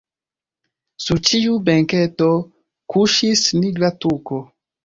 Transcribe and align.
Sur 1.07 1.19
ĉiu 1.27 1.59
benketo 1.69 2.31
kuŝis 2.95 3.47
nigra 3.63 3.95
tuko. 4.07 4.43